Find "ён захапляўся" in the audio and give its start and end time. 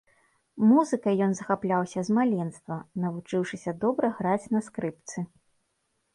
1.25-1.99